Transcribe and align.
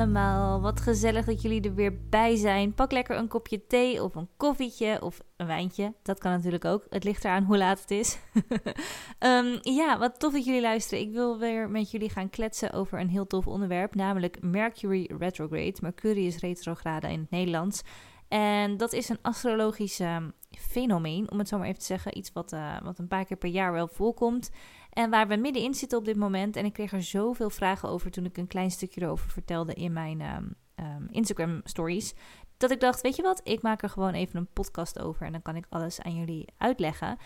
allemaal. 0.00 0.60
Wat 0.60 0.80
gezellig 0.80 1.24
dat 1.24 1.42
jullie 1.42 1.62
er 1.62 1.74
weer 1.74 1.98
bij 2.08 2.36
zijn. 2.36 2.74
Pak 2.74 2.92
lekker 2.92 3.16
een 3.16 3.28
kopje 3.28 3.66
thee 3.66 4.02
of 4.02 4.14
een 4.14 4.28
koffietje 4.36 5.02
of 5.02 5.20
een 5.36 5.46
wijntje. 5.46 5.94
Dat 6.02 6.18
kan 6.18 6.30
natuurlijk 6.30 6.64
ook. 6.64 6.86
Het 6.90 7.04
ligt 7.04 7.24
eraan 7.24 7.44
hoe 7.44 7.56
laat 7.58 7.80
het 7.80 7.90
is. 7.90 8.18
Ehm, 9.18 9.58
ja, 9.62 9.98
wat 9.98 10.20
tof 10.20 10.32
dat 10.32 10.44
jullie 10.44 10.60
luisteren. 10.60 11.04
Ik 11.04 11.12
wil 11.12 11.38
weer 11.38 11.70
met 11.70 11.90
jullie 11.90 12.10
gaan 12.10 12.30
kletsen 12.30 12.72
over 12.72 13.00
een 13.00 13.08
heel 13.08 13.26
tof 13.26 13.46
onderwerp, 13.46 13.94
namelijk 13.94 14.36
Mercury 14.40 15.10
retrograde. 15.18 15.76
Mercurius 15.80 16.38
retrograde 16.38 17.12
in 17.12 17.20
het 17.20 17.30
Nederlands. 17.30 17.82
En 18.30 18.76
dat 18.76 18.92
is 18.92 19.08
een 19.08 19.18
astrologisch 19.22 20.00
ehm, 20.00 20.30
fenomeen, 20.50 21.30
om 21.30 21.38
het 21.38 21.48
zo 21.48 21.58
maar 21.58 21.66
even 21.66 21.78
te 21.78 21.84
zeggen. 21.84 22.18
Iets 22.18 22.32
wat, 22.32 22.52
uh, 22.52 22.80
wat 22.82 22.98
een 22.98 23.08
paar 23.08 23.24
keer 23.24 23.36
per 23.36 23.48
jaar 23.48 23.72
wel 23.72 23.88
voorkomt. 23.88 24.50
En 24.90 25.10
waar 25.10 25.28
we 25.28 25.36
middenin 25.36 25.74
zitten 25.74 25.98
op 25.98 26.04
dit 26.04 26.16
moment. 26.16 26.56
En 26.56 26.64
ik 26.64 26.72
kreeg 26.72 26.92
er 26.92 27.02
zoveel 27.02 27.50
vragen 27.50 27.88
over 27.88 28.10
toen 28.10 28.24
ik 28.24 28.36
een 28.36 28.46
klein 28.46 28.70
stukje 28.70 29.02
erover 29.02 29.30
vertelde 29.30 29.74
in 29.74 29.92
mijn 29.92 30.20
ehm, 30.20 30.44
ehm, 30.74 31.06
Instagram 31.10 31.60
stories. 31.64 32.14
Dat 32.56 32.70
ik 32.70 32.80
dacht, 32.80 33.00
weet 33.00 33.16
je 33.16 33.22
wat, 33.22 33.40
ik 33.44 33.62
maak 33.62 33.82
er 33.82 33.88
gewoon 33.88 34.14
even 34.14 34.38
een 34.38 34.52
podcast 34.52 34.98
over. 34.98 35.26
En 35.26 35.32
dan 35.32 35.42
kan 35.42 35.56
ik 35.56 35.66
alles 35.68 36.00
aan 36.00 36.14
jullie 36.14 36.48
uitleggen. 36.56 37.18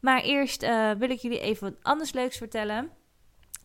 Maar 0.00 0.22
eerst 0.22 0.62
uh, 0.62 0.90
wil 0.90 1.10
ik 1.10 1.18
jullie 1.18 1.40
even 1.40 1.70
wat 1.70 1.82
anders 1.82 2.12
leuks 2.12 2.36
vertellen. 2.36 2.90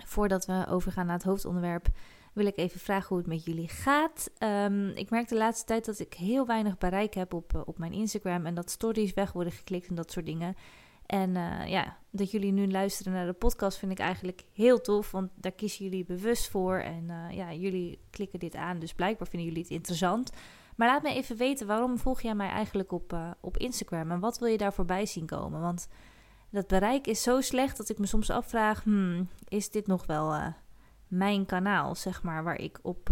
Voordat 0.05 0.45
we 0.45 0.65
overgaan 0.69 1.05
naar 1.05 1.15
het 1.15 1.23
hoofdonderwerp 1.23 1.87
wil 2.37 2.45
ik 2.45 2.57
even 2.57 2.79
vragen 2.79 3.07
hoe 3.07 3.17
het 3.17 3.27
met 3.27 3.45
jullie 3.45 3.67
gaat. 3.67 4.31
Um, 4.39 4.89
ik 4.89 5.09
merk 5.09 5.27
de 5.27 5.35
laatste 5.35 5.65
tijd 5.65 5.85
dat 5.85 5.99
ik 5.99 6.13
heel 6.13 6.45
weinig 6.45 6.77
bereik 6.77 7.13
heb 7.13 7.33
op, 7.33 7.53
uh, 7.55 7.61
op 7.65 7.77
mijn 7.77 7.91
Instagram 7.91 8.45
en 8.45 8.53
dat 8.55 8.69
stories 8.69 9.13
weg 9.13 9.31
worden 9.31 9.53
geklikt 9.53 9.87
en 9.87 9.95
dat 9.95 10.11
soort 10.11 10.25
dingen. 10.25 10.55
En 11.05 11.35
uh, 11.35 11.67
ja, 11.67 11.97
dat 12.09 12.31
jullie 12.31 12.51
nu 12.51 12.71
luisteren 12.71 13.13
naar 13.13 13.25
de 13.25 13.33
podcast 13.33 13.77
vind 13.77 13.91
ik 13.91 13.99
eigenlijk 13.99 14.43
heel 14.53 14.81
tof, 14.81 15.11
want 15.11 15.29
daar 15.35 15.51
kiezen 15.51 15.85
jullie 15.85 16.05
bewust 16.05 16.49
voor. 16.49 16.77
En 16.77 17.03
uh, 17.09 17.35
ja, 17.37 17.53
jullie 17.53 17.99
klikken 18.09 18.39
dit 18.39 18.55
aan, 18.55 18.79
dus 18.79 18.93
blijkbaar 18.93 19.27
vinden 19.27 19.47
jullie 19.47 19.63
het 19.63 19.71
interessant. 19.71 20.31
Maar 20.75 20.87
laat 20.87 21.03
me 21.03 21.13
even 21.13 21.37
weten, 21.37 21.67
waarom 21.67 21.97
volg 21.97 22.21
jij 22.21 22.35
mij 22.35 22.49
eigenlijk 22.49 22.91
op, 22.91 23.17
op 23.39 23.57
Instagram 23.57 24.11
en 24.11 24.19
wat 24.19 24.39
wil 24.39 24.47
je 24.47 24.57
daar 24.57 24.73
voorbij 24.73 25.05
zien 25.05 25.25
komen? 25.25 25.61
Want 25.61 25.87
dat 26.49 26.67
bereik 26.67 27.07
is 27.07 27.21
zo 27.21 27.41
slecht 27.41 27.77
dat 27.77 27.89
ik 27.89 27.97
me 27.97 28.05
soms 28.05 28.29
afvraag, 28.29 28.83
hmm, 28.83 29.29
is 29.47 29.69
dit 29.69 29.87
nog 29.87 30.05
wel 30.05 30.53
mijn 31.07 31.45
kanaal, 31.45 31.95
zeg 31.95 32.23
maar, 32.23 32.43
waar 32.43 32.59
ik 32.59 32.79
op, 32.81 33.09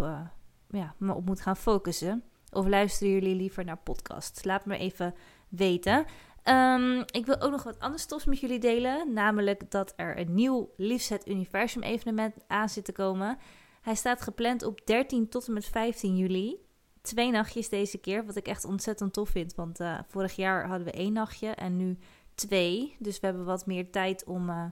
ja, 0.69 0.95
me 0.97 1.13
op 1.13 1.25
moet 1.25 1.41
gaan 1.41 1.57
focussen? 1.57 2.23
Of 2.51 2.67
luisteren 2.67 3.13
jullie 3.13 3.35
liever 3.35 3.65
naar 3.65 3.77
podcasts? 3.77 4.43
Laat 4.43 4.65
me 4.65 4.77
even 4.77 5.15
weten. 5.49 6.05
Um, 6.43 6.99
ik 6.99 7.25
wil 7.25 7.41
ook 7.41 7.51
nog 7.51 7.63
wat 7.63 7.79
anders 7.79 8.05
tofs 8.05 8.25
met 8.25 8.39
jullie 8.39 8.59
delen. 8.59 9.13
Namelijk 9.13 9.71
dat 9.71 9.93
er 9.95 10.19
een 10.19 10.33
nieuw 10.33 10.73
Liefzet 10.77 11.27
Universum 11.27 11.81
evenement 11.81 12.35
aan 12.47 12.69
zit 12.69 12.85
te 12.85 12.91
komen. 12.91 13.37
Hij 13.81 13.95
staat 13.95 14.21
gepland 14.21 14.63
op 14.63 14.81
13 14.85 15.29
tot 15.29 15.47
en 15.47 15.53
met 15.53 15.65
15 15.65 16.17
juli. 16.17 16.57
Twee 17.01 17.31
nachtjes 17.31 17.69
deze 17.69 17.97
keer, 17.97 18.25
wat 18.25 18.35
ik 18.35 18.47
echt 18.47 18.65
ontzettend 18.65 19.13
tof 19.13 19.29
vind. 19.29 19.55
Want 19.55 19.79
uh, 19.79 19.99
vorig 20.07 20.35
jaar 20.35 20.67
hadden 20.67 20.87
we 20.87 20.93
één 20.93 21.13
nachtje 21.13 21.47
en 21.47 21.77
nu 21.77 21.97
twee. 22.35 22.95
Dus 22.99 23.19
we 23.19 23.25
hebben 23.25 23.45
wat 23.45 23.65
meer 23.65 23.91
tijd 23.91 24.23
om 24.23 24.49
uh, 24.49 24.65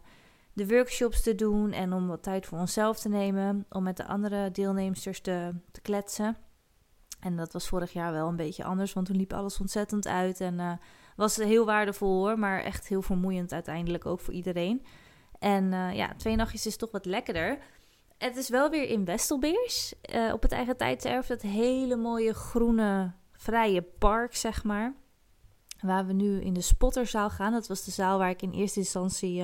de 0.54 0.68
workshops 0.68 1.24
te 1.24 1.36
doen 1.36 1.72
en 1.72 1.94
om 1.94 2.08
wat 2.08 2.24
tijd 2.24 2.46
voor 2.46 2.60
onszelf 2.60 3.00
te 3.00 3.10
nemen. 3.10 3.66
Om 3.70 3.84
met 3.84 3.98
de 3.98 4.06
andere 4.06 4.52
deelnemers 4.52 5.22
te, 5.22 5.54
te 5.72 5.82
kletsen. 5.82 6.38
En 7.20 7.36
dat 7.36 7.54
was 7.54 7.68
vorig 7.68 7.94
jaar 7.94 8.12
wel 8.12 8.28
een 8.28 8.36
beetje 8.36 8.64
anders, 8.64 8.94
want 8.94 9.06
toen 9.06 9.16
liep 9.16 9.34
alles 9.34 9.60
ontzettend 9.60 10.08
uit 10.08 10.42
en... 10.42 10.60
Uh, 10.60 10.72
was 11.16 11.36
heel 11.36 11.66
waardevol 11.66 12.26
hoor, 12.26 12.40
maar 12.40 12.64
echt 12.64 12.88
heel 12.88 13.02
vermoeiend 13.02 13.52
uiteindelijk 13.52 14.06
ook 14.06 14.20
voor 14.20 14.34
iedereen. 14.34 14.86
En 15.40 15.72
uh, 15.72 15.94
ja, 15.94 16.14
twee 16.18 16.36
nachtjes 16.36 16.66
is 16.66 16.78
toch 16.78 16.92
wat 16.92 17.06
lekkerder. 17.06 17.58
Het 18.18 18.36
is 18.36 18.50
wel 18.50 18.70
weer 18.70 18.90
in 18.90 19.06
Westelbeers, 19.06 19.94
uh, 20.14 20.34
op 20.34 20.42
het 20.42 20.52
eigen 20.52 20.78
tijdserf. 20.78 21.28
Dat 21.28 21.42
hele 21.42 21.96
mooie 21.96 22.34
groene, 22.34 23.12
vrije 23.32 23.82
park, 23.82 24.36
zeg 24.36 24.64
maar. 24.64 24.94
Waar 25.82 26.06
we 26.06 26.14
nu 26.14 26.42
in 26.42 26.54
de 26.54 26.62
Spotterzaal 26.62 27.30
gaan. 27.30 27.52
Dat 27.52 27.68
was 27.68 27.84
de 27.84 27.92
zaal 27.92 28.18
waar 28.18 28.30
ik 28.30 28.42
in 28.42 28.52
eerste 28.52 28.80
instantie 28.80 29.44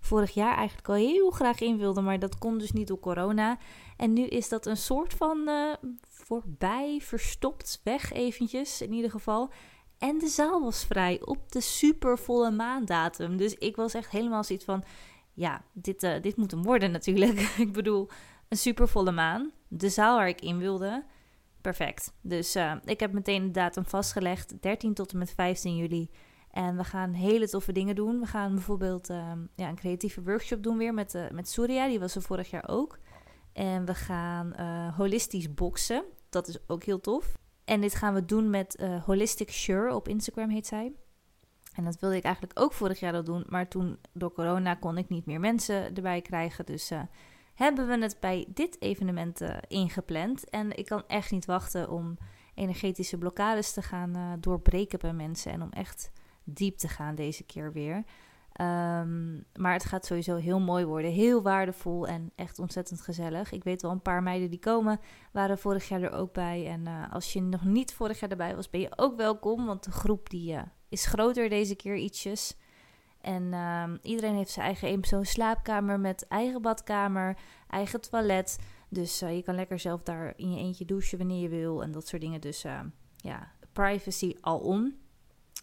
vorig 0.00 0.30
jaar 0.30 0.56
eigenlijk 0.56 0.88
al 0.88 0.94
heel 0.94 1.30
graag 1.30 1.60
in 1.60 1.78
wilde. 1.78 2.00
Maar 2.00 2.18
dat 2.18 2.38
kon 2.38 2.58
dus 2.58 2.72
niet 2.72 2.88
door 2.88 3.00
corona. 3.00 3.58
En 3.96 4.12
nu 4.12 4.26
is 4.26 4.48
dat 4.48 4.66
een 4.66 4.76
soort 4.76 5.14
van 5.14 5.50
voorbij, 6.02 7.00
verstopt, 7.02 7.80
weg 7.84 8.12
eventjes 8.12 8.82
in 8.82 8.92
ieder 8.92 9.10
geval. 9.10 9.50
En 9.98 10.18
de 10.18 10.28
zaal 10.28 10.62
was 10.62 10.84
vrij 10.84 11.20
op 11.24 11.52
de 11.52 11.60
supervolle 11.60 12.50
maandatum. 12.50 13.36
Dus 13.36 13.54
ik 13.54 13.76
was 13.76 13.94
echt 13.94 14.10
helemaal 14.10 14.44
zoiets 14.44 14.64
van: 14.64 14.84
ja, 15.32 15.62
dit, 15.72 16.02
uh, 16.02 16.20
dit 16.20 16.36
moet 16.36 16.50
hem 16.50 16.62
worden 16.62 16.90
natuurlijk. 16.90 17.38
ik 17.66 17.72
bedoel, 17.72 18.08
een 18.48 18.56
supervolle 18.56 19.12
maan. 19.12 19.52
De 19.68 19.88
zaal 19.88 20.16
waar 20.16 20.28
ik 20.28 20.40
in 20.40 20.58
wilde. 20.58 21.04
Perfect. 21.60 22.12
Dus 22.20 22.56
uh, 22.56 22.74
ik 22.84 23.00
heb 23.00 23.12
meteen 23.12 23.44
de 23.44 23.50
datum 23.50 23.86
vastgelegd: 23.86 24.62
13 24.62 24.94
tot 24.94 25.12
en 25.12 25.18
met 25.18 25.30
15 25.30 25.76
juli. 25.76 26.10
En 26.50 26.76
we 26.76 26.84
gaan 26.84 27.12
hele 27.12 27.48
toffe 27.48 27.72
dingen 27.72 27.94
doen. 27.94 28.20
We 28.20 28.26
gaan 28.26 28.54
bijvoorbeeld 28.54 29.10
uh, 29.10 29.32
ja, 29.54 29.68
een 29.68 29.74
creatieve 29.74 30.22
workshop 30.22 30.62
doen 30.62 30.78
weer 30.78 30.94
met, 30.94 31.14
uh, 31.14 31.30
met 31.30 31.48
Surya. 31.48 31.86
Die 31.86 32.00
was 32.00 32.14
er 32.14 32.22
vorig 32.22 32.50
jaar 32.50 32.68
ook. 32.68 32.98
En 33.52 33.84
we 33.84 33.94
gaan 33.94 34.54
holistisch 34.96 35.54
boksen. 35.54 36.04
Dat 36.28 36.48
is 36.48 36.58
ook 36.66 36.84
heel 36.84 37.00
tof. 37.00 37.38
En 37.64 37.80
dit 37.80 37.94
gaan 37.94 38.14
we 38.14 38.24
doen 38.24 38.50
met 38.50 38.80
uh, 38.80 39.04
Holistic 39.04 39.50
Sure 39.50 39.94
op 39.94 40.08
Instagram 40.08 40.50
heet 40.50 40.66
zij. 40.66 40.92
En 41.74 41.84
dat 41.84 41.98
wilde 42.00 42.16
ik 42.16 42.24
eigenlijk 42.24 42.60
ook 42.60 42.72
vorig 42.72 43.00
jaar 43.00 43.14
al 43.14 43.24
doen, 43.24 43.44
maar 43.48 43.68
toen 43.68 43.98
door 44.12 44.32
corona 44.32 44.74
kon 44.74 44.98
ik 44.98 45.08
niet 45.08 45.26
meer 45.26 45.40
mensen 45.40 45.94
erbij 45.94 46.20
krijgen. 46.20 46.66
Dus 46.66 46.90
hebben 47.54 47.86
we 47.86 47.98
het 47.98 48.16
bij 48.20 48.46
dit 48.48 48.82
evenement 48.82 49.40
ingepland. 49.68 50.50
En 50.50 50.76
ik 50.76 50.86
kan 50.86 51.02
echt 51.06 51.30
niet 51.30 51.44
wachten 51.44 51.90
om 51.90 52.18
energetische 52.54 53.18
blokkades 53.18 53.72
te 53.72 53.82
gaan 53.82 54.38
doorbreken 54.40 54.98
bij 54.98 55.12
mensen 55.12 55.52
en 55.52 55.62
om 55.62 55.70
echt 55.70 56.10
diep 56.54 56.76
te 56.76 56.88
gaan 56.88 57.14
deze 57.14 57.44
keer 57.44 57.72
weer. 57.72 58.04
Um, 58.60 59.44
maar 59.54 59.72
het 59.72 59.84
gaat 59.84 60.06
sowieso 60.06 60.36
heel 60.36 60.60
mooi 60.60 60.84
worden. 60.84 61.10
Heel 61.10 61.42
waardevol 61.42 62.06
en 62.06 62.32
echt 62.34 62.58
ontzettend 62.58 63.00
gezellig. 63.00 63.52
Ik 63.52 63.64
weet 63.64 63.82
wel 63.82 63.90
een 63.90 64.02
paar 64.02 64.22
meiden 64.22 64.50
die 64.50 64.58
komen, 64.58 65.00
waren 65.32 65.58
vorig 65.58 65.88
jaar 65.88 66.02
er 66.02 66.12
ook 66.12 66.32
bij. 66.32 66.66
En 66.66 66.80
uh, 66.80 67.12
als 67.12 67.32
je 67.32 67.42
nog 67.42 67.64
niet 67.64 67.94
vorig 67.94 68.20
jaar 68.20 68.30
erbij 68.30 68.56
was, 68.56 68.70
ben 68.70 68.80
je 68.80 68.92
ook 68.96 69.16
welkom. 69.16 69.66
Want 69.66 69.84
de 69.84 69.90
groep 69.90 70.30
die, 70.30 70.52
uh, 70.52 70.62
is 70.88 71.06
groter 71.06 71.48
deze 71.48 71.74
keer 71.74 71.96
ietsjes. 71.96 72.56
En 73.20 73.42
uh, 73.42 73.84
iedereen 74.02 74.34
heeft 74.34 74.50
zijn 74.50 74.66
eigen 74.66 74.88
eenpersoon 74.88 75.24
slaapkamer 75.24 76.00
met 76.00 76.26
eigen 76.28 76.62
badkamer, 76.62 77.36
eigen 77.68 78.00
toilet. 78.00 78.58
Dus 78.88 79.22
uh, 79.22 79.36
je 79.36 79.42
kan 79.42 79.54
lekker 79.54 79.78
zelf 79.78 80.02
daar 80.02 80.32
in 80.36 80.52
je 80.52 80.58
eentje 80.58 80.84
douchen 80.84 81.18
wanneer 81.18 81.42
je 81.42 81.48
wil 81.48 81.82
en 81.82 81.92
dat 81.92 82.06
soort 82.06 82.22
dingen. 82.22 82.40
Dus 82.40 82.64
ja, 83.16 83.52
privacy 83.72 84.34
al 84.40 84.58
on. 84.58 85.06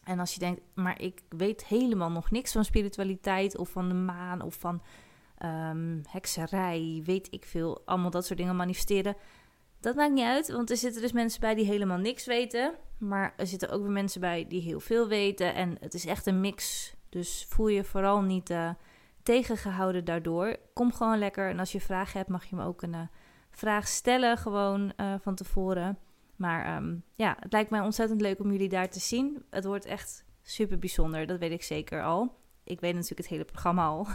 En 0.05 0.19
als 0.19 0.33
je 0.33 0.39
denkt, 0.39 0.61
maar 0.73 1.01
ik 1.01 1.21
weet 1.29 1.65
helemaal 1.65 2.11
nog 2.11 2.31
niks 2.31 2.51
van 2.51 2.65
spiritualiteit 2.65 3.57
of 3.57 3.69
van 3.69 3.87
de 3.87 3.93
maan 3.93 4.41
of 4.41 4.55
van 4.55 4.81
um, 5.43 6.01
hekserij, 6.09 7.01
weet 7.03 7.27
ik 7.31 7.45
veel, 7.45 7.81
allemaal 7.85 8.09
dat 8.09 8.25
soort 8.25 8.39
dingen 8.39 8.55
manifesteren. 8.55 9.15
Dat 9.79 9.95
maakt 9.95 10.13
niet 10.13 10.23
uit, 10.23 10.51
want 10.51 10.69
er 10.69 10.77
zitten 10.77 11.01
dus 11.01 11.11
mensen 11.11 11.39
bij 11.39 11.55
die 11.55 11.65
helemaal 11.65 11.97
niks 11.97 12.25
weten. 12.25 12.73
Maar 12.97 13.33
er 13.37 13.47
zitten 13.47 13.69
ook 13.69 13.81
weer 13.81 13.91
mensen 13.91 14.21
bij 14.21 14.47
die 14.47 14.61
heel 14.61 14.79
veel 14.79 15.07
weten. 15.07 15.55
En 15.55 15.77
het 15.79 15.93
is 15.93 16.05
echt 16.05 16.25
een 16.25 16.39
mix. 16.39 16.93
Dus 17.09 17.45
voel 17.49 17.67
je 17.67 17.83
vooral 17.83 18.21
niet 18.21 18.49
uh, 18.49 18.69
tegengehouden 19.23 20.05
daardoor. 20.05 20.57
Kom 20.73 20.93
gewoon 20.93 21.17
lekker. 21.17 21.49
En 21.49 21.59
als 21.59 21.71
je 21.71 21.81
vragen 21.81 22.17
hebt, 22.17 22.29
mag 22.29 22.45
je 22.45 22.55
me 22.55 22.63
ook 22.63 22.81
een 22.81 22.93
uh, 22.93 22.99
vraag 23.51 23.87
stellen, 23.87 24.37
gewoon 24.37 24.93
uh, 24.97 25.13
van 25.21 25.35
tevoren. 25.35 25.97
Maar 26.35 26.77
um, 26.77 27.03
ja, 27.15 27.37
het 27.39 27.51
lijkt 27.51 27.69
mij 27.69 27.79
ontzettend 27.79 28.21
leuk 28.21 28.39
om 28.39 28.51
jullie 28.51 28.69
daar 28.69 28.89
te 28.89 28.99
zien. 28.99 29.43
Het 29.49 29.65
wordt 29.65 29.85
echt 29.85 30.25
super 30.41 30.79
bijzonder, 30.79 31.27
dat 31.27 31.39
weet 31.39 31.51
ik 31.51 31.63
zeker 31.63 32.03
al. 32.03 32.35
Ik 32.63 32.79
weet 32.79 32.93
natuurlijk 32.93 33.19
het 33.19 33.29
hele 33.29 33.45
programma 33.45 33.85
al. 33.85 34.07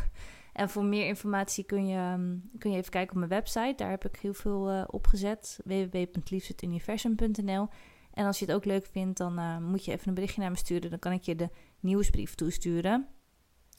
En 0.52 0.70
voor 0.70 0.84
meer 0.84 1.06
informatie 1.06 1.64
kun 1.64 1.86
je, 1.86 2.12
um, 2.12 2.50
kun 2.58 2.70
je 2.70 2.76
even 2.76 2.90
kijken 2.90 3.12
op 3.12 3.18
mijn 3.18 3.30
website. 3.30 3.74
Daar 3.76 3.90
heb 3.90 4.04
ik 4.04 4.16
heel 4.16 4.34
veel 4.34 4.72
uh, 4.72 4.84
op 4.86 5.06
gezet. 5.06 5.58
www.liefzetuniversum.nl 5.64 7.68
En 8.12 8.26
als 8.26 8.38
je 8.38 8.44
het 8.44 8.54
ook 8.54 8.64
leuk 8.64 8.86
vindt, 8.86 9.18
dan 9.18 9.38
uh, 9.38 9.58
moet 9.58 9.84
je 9.84 9.92
even 9.92 10.08
een 10.08 10.14
berichtje 10.14 10.40
naar 10.40 10.50
me 10.50 10.56
sturen. 10.56 10.90
Dan 10.90 10.98
kan 10.98 11.12
ik 11.12 11.22
je 11.22 11.36
de 11.36 11.50
nieuwsbrief 11.80 12.34
toesturen. 12.34 13.08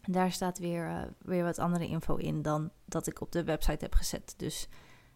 En 0.01 0.12
daar 0.12 0.31
staat 0.31 0.60
weer, 0.60 0.88
uh, 0.88 1.01
weer 1.21 1.44
wat 1.44 1.60
andere 1.60 1.88
info 1.88 2.15
in 2.15 2.42
dan 2.42 2.71
dat 2.86 3.07
ik 3.07 3.21
op 3.21 3.31
de 3.31 3.44
website 3.44 3.83
heb 3.83 3.94
gezet. 3.94 4.33
Dus 4.38 4.68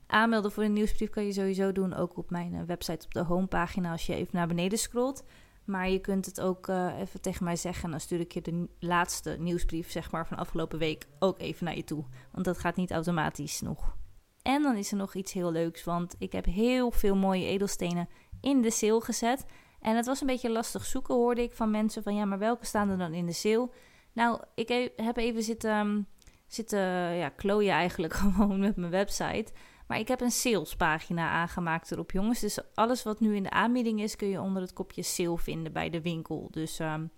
Aanmelden 0.08 0.52
voor 0.52 0.64
een 0.64 0.74
nieuwsbrief 0.74 1.10
kan 1.10 1.26
je 1.26 1.34
sowieso 1.34 1.72
doen, 1.72 1.94
ook 1.94 2.18
op 2.18 2.30
mijn 2.30 2.54
uh, 2.54 2.62
website 2.62 3.06
op 3.06 3.14
de 3.14 3.24
homepagina 3.24 3.92
als 3.92 4.06
je 4.06 4.16
even 4.16 4.36
naar 4.36 4.48
beneden 4.48 4.78
scrolt. 4.78 5.24
Maar 5.66 5.90
je 5.90 6.00
kunt 6.00 6.26
het 6.26 6.42
ook 6.42 6.68
uh, 6.68 7.00
even 7.00 7.22
tegen 7.22 7.44
mij 7.44 7.56
zeggen 7.56 7.84
en 7.84 7.92
dan 7.92 8.00
stuur 8.00 8.20
ik 8.20 8.32
je 8.32 8.42
de 8.42 8.68
laatste 8.80 9.36
nieuwsbrief 9.40 9.92
zeg 9.92 10.12
maar, 10.12 10.28
van 10.28 10.38
afgelopen 10.38 10.80
week 10.80 11.08
ook 11.20 11.40
even 11.40 11.66
naar 11.66 11.76
je 11.76 11.84
toe. 11.84 12.06
Want 12.32 12.46
dat 12.46 12.58
gaat 12.58 12.76
niet 12.76 12.92
automatisch 12.92 13.62
nog. 13.62 13.96
En 14.42 14.62
dan 14.62 14.76
is 14.76 14.92
er 14.92 14.98
nog 14.98 15.16
iets 15.16 15.34
heel 15.34 15.52
leuks, 15.52 15.84
want 15.84 16.16
ik 16.20 16.32
heb 16.32 16.46
heel 16.46 16.92
veel 16.92 17.16
mooie 17.16 17.46
edelstenen 17.46 18.10
in 18.42 18.62
de 18.62 18.72
sale 18.72 19.02
gezet. 19.02 19.46
En 19.80 19.96
het 19.96 20.06
was 20.06 20.22
een 20.22 20.28
beetje 20.28 20.52
lastig 20.52 20.86
zoeken, 20.86 21.16
hoorde 21.16 21.42
ik 21.42 21.54
van 21.54 21.72
mensen 21.72 22.04
van 22.04 22.16
ja, 22.16 22.26
maar 22.26 22.40
welke 22.40 22.66
staan 22.66 22.90
er 22.90 22.98
dan 22.98 23.14
in 23.14 23.26
de 23.26 23.32
sale? 23.34 23.70
Nou, 24.14 24.42
ik 24.56 24.92
heb 24.96 25.18
even 25.18 25.44
zitten, 25.44 26.08
zitten 26.48 26.80
ja, 27.16 27.30
klooien 27.30 27.74
eigenlijk 27.74 28.14
gewoon 28.24 28.60
met 28.60 28.76
mijn 28.76 28.92
website. 28.92 29.52
Maar 29.88 30.00
ik 30.00 30.08
heb 30.08 30.22
een 30.22 30.32
salespagina 30.32 31.30
aangemaakt 31.30 31.92
erop, 31.92 32.12
jongens. 32.12 32.40
Dus 32.40 32.60
alles 32.74 33.04
wat 33.04 33.20
nu 33.20 33.36
in 33.36 33.44
de 33.44 33.50
aanbieding 33.50 34.02
is, 34.02 34.16
kun 34.16 34.28
je 34.28 34.42
onder 34.42 34.62
het 34.62 34.74
kopje 34.74 35.04
sale 35.04 35.38
vinden 35.38 35.74
bij 35.74 35.90
de 35.90 36.02
winkel. 36.02 36.48
Dus 36.52 36.80
um, 36.80 37.12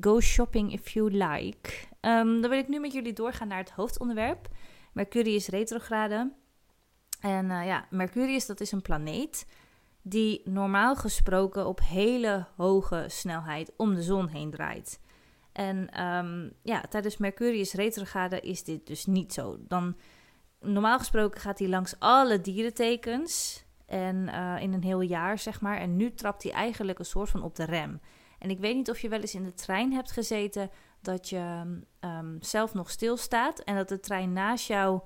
go 0.00 0.20
shopping 0.20 0.72
if 0.72 0.88
you 0.88 1.10
like. 1.10 1.70
Um, 2.00 2.40
dan 2.40 2.50
wil 2.50 2.58
ik 2.58 2.68
nu 2.68 2.80
met 2.80 2.92
jullie 2.92 3.12
doorgaan 3.12 3.48
naar 3.48 3.58
het 3.58 3.70
hoofdonderwerp. 3.70 4.48
Mercurius 4.92 5.48
retrograde. 5.48 6.32
En 7.20 7.44
uh, 7.44 7.66
ja, 7.66 7.86
Mercurius 7.90 8.46
dat 8.46 8.60
is 8.60 8.72
een 8.72 8.82
planeet 8.82 9.46
die 10.02 10.40
normaal 10.44 10.96
gesproken 10.96 11.66
op 11.66 11.80
hele 11.80 12.46
hoge 12.56 13.04
snelheid 13.08 13.72
om 13.76 13.94
de 13.94 14.02
zon 14.02 14.28
heen 14.28 14.50
draait. 14.50 15.00
En 15.52 16.04
um, 16.04 16.52
ja, 16.62 16.80
tijdens 16.80 17.16
Mercurius 17.16 17.72
retrograde 17.72 18.40
is 18.40 18.64
dit 18.64 18.86
dus 18.86 19.06
niet 19.06 19.32
zo. 19.32 19.56
Dan, 19.68 19.96
normaal 20.60 20.98
gesproken 20.98 21.40
gaat 21.40 21.58
hij 21.58 21.68
langs 21.68 21.94
alle 21.98 22.40
dierentekens 22.40 23.64
en 23.86 24.16
uh, 24.16 24.56
in 24.60 24.72
een 24.72 24.82
heel 24.82 25.00
jaar, 25.00 25.38
zeg 25.38 25.60
maar. 25.60 25.76
En 25.76 25.96
nu 25.96 26.14
trapt 26.14 26.42
hij 26.42 26.52
eigenlijk 26.52 26.98
een 26.98 27.04
soort 27.04 27.30
van 27.30 27.42
op 27.42 27.56
de 27.56 27.64
rem. 27.64 28.00
En 28.38 28.50
ik 28.50 28.58
weet 28.58 28.74
niet 28.74 28.90
of 28.90 28.98
je 28.98 29.08
wel 29.08 29.20
eens 29.20 29.34
in 29.34 29.44
de 29.44 29.54
trein 29.54 29.92
hebt 29.92 30.12
gezeten 30.12 30.70
dat 31.00 31.28
je 31.28 31.62
um, 32.00 32.36
zelf 32.40 32.74
nog 32.74 32.90
stilstaat 32.90 33.58
en 33.58 33.76
dat 33.76 33.88
de 33.88 34.00
trein 34.00 34.32
naast 34.32 34.66
jou 34.66 35.00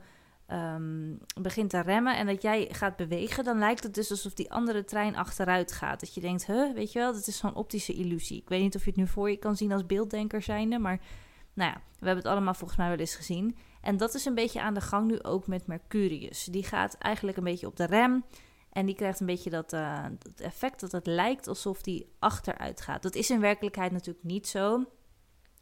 um, 0.48 1.18
begint 1.40 1.70
te 1.70 1.80
remmen 1.80 2.16
en 2.16 2.26
dat 2.26 2.42
jij 2.42 2.68
gaat 2.70 2.96
bewegen, 2.96 3.44
dan 3.44 3.58
lijkt 3.58 3.82
het 3.82 3.94
dus 3.94 4.10
alsof 4.10 4.34
die 4.34 4.52
andere 4.52 4.84
trein 4.84 5.16
achteruit 5.16 5.72
gaat. 5.72 6.00
Dat 6.00 6.14
je 6.14 6.20
denkt, 6.20 6.46
huh, 6.46 6.74
weet 6.74 6.92
je 6.92 6.98
wel, 6.98 7.12
dat 7.12 7.26
is 7.26 7.36
zo'n 7.36 7.54
optische 7.54 7.92
illusie. 7.92 8.40
Ik 8.40 8.48
weet 8.48 8.62
niet 8.62 8.76
of 8.76 8.84
je 8.84 8.90
het 8.90 8.98
nu 8.98 9.06
voor 9.06 9.30
je 9.30 9.36
kan 9.36 9.56
zien 9.56 9.72
als 9.72 9.86
beelddenker 9.86 10.42
zijnde, 10.42 10.78
maar 10.78 11.00
nou 11.54 11.70
ja, 11.70 11.76
we 11.98 12.06
hebben 12.06 12.24
het 12.24 12.32
allemaal 12.32 12.54
volgens 12.54 12.78
mij 12.78 12.88
wel 12.88 12.98
eens 12.98 13.14
gezien. 13.14 13.56
En 13.82 13.96
dat 13.96 14.14
is 14.14 14.24
een 14.24 14.34
beetje 14.34 14.60
aan 14.60 14.74
de 14.74 14.80
gang 14.80 15.10
nu 15.10 15.22
ook 15.22 15.46
met 15.46 15.66
Mercurius. 15.66 16.44
Die 16.44 16.64
gaat 16.64 16.94
eigenlijk 16.98 17.36
een 17.36 17.44
beetje 17.44 17.66
op 17.66 17.76
de 17.76 17.86
rem. 17.86 18.24
En 18.72 18.86
die 18.86 18.94
krijgt 18.94 19.20
een 19.20 19.26
beetje 19.26 19.50
dat, 19.50 19.72
uh, 19.72 20.04
dat 20.18 20.40
effect 20.40 20.80
dat 20.80 20.92
het 20.92 21.06
lijkt 21.06 21.48
alsof 21.48 21.82
die 21.82 22.12
achteruit 22.18 22.80
gaat. 22.80 23.02
Dat 23.02 23.14
is 23.14 23.30
in 23.30 23.40
werkelijkheid 23.40 23.92
natuurlijk 23.92 24.24
niet 24.24 24.48
zo. 24.48 24.84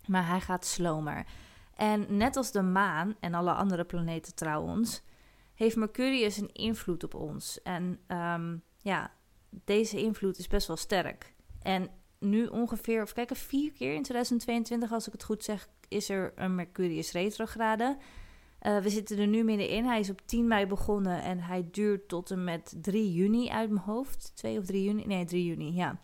Maar 0.06 0.26
hij 0.26 0.40
gaat 0.40 0.66
slomer. 0.66 1.26
En 1.74 2.16
net 2.16 2.36
als 2.36 2.52
de 2.52 2.62
maan 2.62 3.16
en 3.20 3.34
alle 3.34 3.52
andere 3.52 3.84
planeten 3.84 4.34
trouwens, 4.34 5.02
heeft 5.54 5.76
Mercurius 5.76 6.36
een 6.36 6.52
invloed 6.52 7.04
op 7.04 7.14
ons. 7.14 7.62
En 7.62 8.00
um, 8.08 8.62
ja, 8.78 9.12
deze 9.50 10.00
invloed 10.00 10.38
is 10.38 10.46
best 10.46 10.66
wel 10.66 10.76
sterk. 10.76 11.34
En 11.62 11.90
nu 12.20 12.46
ongeveer, 12.46 13.02
of 13.02 13.12
kijken, 13.12 13.36
vier 13.36 13.72
keer 13.72 13.94
in 13.94 14.02
2022, 14.02 14.92
als 14.92 15.06
ik 15.06 15.12
het 15.12 15.24
goed 15.24 15.44
zeg, 15.44 15.68
is 15.88 16.08
er 16.08 16.32
een 16.34 16.54
Mercurius 16.54 17.12
retrograde. 17.12 17.96
Uh, 18.62 18.78
we 18.78 18.90
zitten 18.90 19.18
er 19.18 19.26
nu 19.26 19.44
middenin. 19.44 19.84
Hij 19.84 20.00
is 20.00 20.10
op 20.10 20.20
10 20.24 20.46
mei 20.46 20.66
begonnen 20.66 21.22
en 21.22 21.38
hij 21.38 21.68
duurt 21.70 22.08
tot 22.08 22.30
en 22.30 22.44
met 22.44 22.74
3 22.80 23.12
juni 23.12 23.48
uit 23.48 23.70
mijn 23.70 23.84
hoofd. 23.84 24.32
2 24.34 24.58
of 24.58 24.66
3 24.66 24.84
juni? 24.84 25.06
Nee, 25.06 25.24
3 25.24 25.44
juni, 25.44 25.74
ja. 25.74 26.00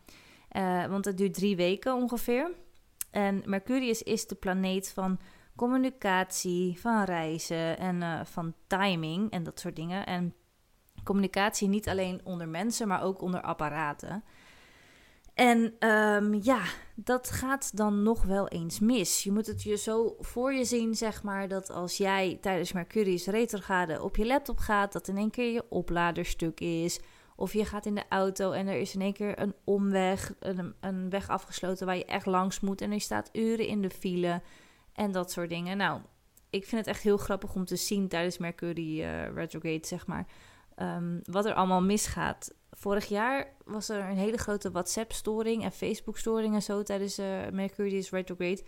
Uh, 0.53 0.87
want 0.87 1.05
het 1.05 1.17
duurt 1.19 1.35
drie 1.35 1.57
weken 1.57 1.95
ongeveer. 1.95 2.51
En 3.11 3.43
Mercurius 3.45 4.03
is 4.03 4.27
de 4.27 4.35
planeet 4.35 4.91
van 4.91 5.19
communicatie, 5.57 6.81
van 6.81 7.05
reizen 7.05 7.79
en 7.79 7.97
uh, 7.97 8.21
van 8.25 8.55
timing 8.67 9.31
en 9.31 9.43
dat 9.43 9.61
soort 9.61 9.77
dingen. 9.77 10.07
En 10.07 10.35
communicatie 11.05 11.69
niet 11.69 11.89
alleen 11.89 12.21
onder 12.25 12.49
mensen, 12.49 12.89
maar 12.89 13.03
ook 13.03 13.21
onder 13.21 13.41
apparaten. 13.41 14.25
En 15.37 15.89
um, 15.89 16.39
ja, 16.43 16.63
dat 16.95 17.31
gaat 17.31 17.77
dan 17.77 18.03
nog 18.03 18.23
wel 18.25 18.49
eens 18.49 18.79
mis. 18.79 19.23
Je 19.23 19.33
moet 19.33 19.47
het 19.47 19.63
je 19.63 19.77
zo 19.77 20.17
voor 20.19 20.53
je 20.53 20.65
zien, 20.65 20.95
zeg 20.95 21.23
maar, 21.23 21.49
dat 21.49 21.71
als 21.71 21.97
jij 21.97 22.39
tijdens 22.41 22.73
Mercurius 22.73 23.27
retrograde 23.27 24.03
op 24.03 24.17
je 24.17 24.27
laptop 24.27 24.59
gaat, 24.59 24.93
dat 24.93 25.09
in 25.09 25.17
één 25.17 25.31
keer 25.31 25.53
je 25.53 25.65
opladerstuk 25.69 26.61
is. 26.61 27.01
Of 27.37 27.53
je 27.53 27.65
gaat 27.65 27.87
in 27.87 27.95
de 27.95 28.05
auto 28.09 28.53
en 28.53 28.67
er 28.67 28.79
is 28.79 28.95
in 28.95 29.01
één 29.01 29.13
keer 29.13 29.41
een 29.41 29.55
omweg, 29.65 30.35
een, 30.41 30.75
een 30.81 31.11
weg 31.11 31.29
afgesloten 31.29 31.87
waar 31.87 31.97
je 31.97 32.05
echt 32.05 32.27
langs 32.27 32.61
moet. 32.61 32.81
En 32.81 32.93
je 32.93 32.99
staat 32.99 33.31
uren 33.33 33.67
in 33.67 33.83
de 33.83 33.91
file 33.91 34.43
en 34.93 35.13
dat 35.13 35.31
soort 35.31 35.49
dingen. 35.49 35.77
Nou, 35.77 36.01
ik 36.51 36.67
vind 36.67 36.87
het 36.87 36.95
echt 36.95 37.03
heel 37.03 37.17
grappig 37.17 37.55
om 37.55 37.65
te 37.65 37.77
zien 37.77 38.09
tijdens 38.09 38.39
Mercury 38.39 39.01
uh, 39.01 39.35
retrograde, 39.35 39.87
zeg 39.87 40.07
maar, 40.07 40.27
um, 40.77 41.21
wat 41.25 41.45
er 41.45 41.55
allemaal 41.55 41.83
misgaat. 41.83 42.55
Vorig 42.71 43.07
jaar 43.07 43.55
was 43.65 43.89
er 43.89 44.11
een 44.11 44.17
hele 44.17 44.37
grote 44.37 44.71
WhatsApp-storing 44.71 45.63
en 45.63 45.73
Facebook-storing 45.73 46.55
en 46.55 46.63
zo 46.63 46.83
tijdens 46.83 47.19
uh, 47.19 47.49
Mercurius 47.53 48.11
retrograde. 48.11 48.63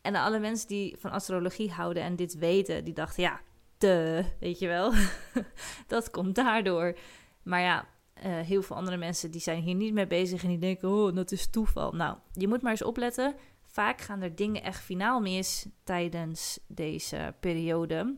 En 0.00 0.14
alle 0.14 0.38
mensen 0.38 0.68
die 0.68 0.96
van 0.98 1.10
astrologie 1.10 1.70
houden 1.70 2.02
en 2.02 2.16
dit 2.16 2.38
weten, 2.38 2.84
die 2.84 2.94
dachten, 2.94 3.22
ja, 3.22 3.40
te, 3.78 4.24
weet 4.40 4.58
je 4.58 4.66
wel, 4.66 4.92
dat 5.86 6.10
komt 6.10 6.34
daardoor. 6.34 6.96
Maar 7.42 7.60
ja, 7.60 7.86
uh, 8.26 8.40
heel 8.40 8.62
veel 8.62 8.76
andere 8.76 8.96
mensen 8.96 9.30
die 9.30 9.40
zijn 9.40 9.62
hier 9.62 9.74
niet 9.74 9.92
mee 9.92 10.06
bezig 10.06 10.42
en 10.42 10.48
die 10.48 10.58
denken, 10.58 10.88
oh, 10.88 11.14
dat 11.14 11.32
is 11.32 11.50
toeval. 11.50 11.92
Nou, 11.92 12.16
je 12.32 12.48
moet 12.48 12.62
maar 12.62 12.70
eens 12.70 12.82
opletten 12.82 13.34
vaak 13.72 14.00
gaan 14.00 14.22
er 14.22 14.34
dingen 14.34 14.62
echt 14.62 14.80
finaal 14.80 15.20
mis 15.20 15.66
tijdens 15.84 16.58
deze 16.66 17.34
periode. 17.40 18.16